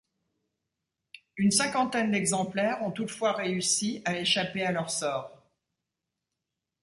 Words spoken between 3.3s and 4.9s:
réussi à échapper à leur